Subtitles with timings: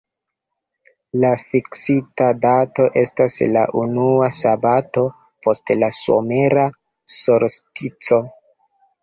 [1.25, 5.05] La fiksita dato estas la unua sabato
[5.45, 6.67] post la somera
[7.19, 8.21] solstico.